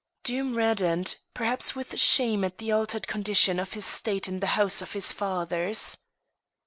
[0.23, 4.81] Doom reddened, perhaps with shame at the altered condition of his state in the house
[4.81, 5.99] of his fathers.